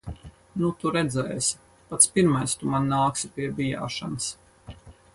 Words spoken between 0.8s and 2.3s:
tu redzēsi. Pats